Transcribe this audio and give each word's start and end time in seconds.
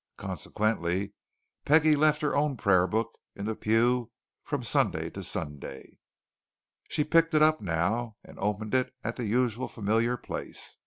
Consequently 0.17 1.13
Peggie 1.63 1.95
left 1.95 2.23
her 2.23 2.35
own 2.35 2.57
prayer 2.57 2.87
book 2.87 3.19
in 3.35 3.45
that 3.45 3.61
pew 3.61 4.09
from 4.43 4.63
Sunday 4.63 5.11
to 5.11 5.21
Sunday. 5.21 5.99
She 6.89 7.03
picked 7.03 7.35
it 7.35 7.43
up 7.43 7.61
now, 7.61 8.15
and 8.23 8.39
opened 8.39 8.73
it 8.73 8.95
at 9.03 9.15
the 9.17 9.25
usual 9.25 9.67
familiar 9.67 10.17
place. 10.17 10.79